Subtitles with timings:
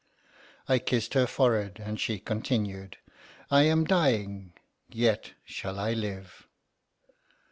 [0.67, 2.97] I kissed her forehead, and she continued:
[3.51, 4.53] "I am dying,
[4.89, 6.47] yet shall I live."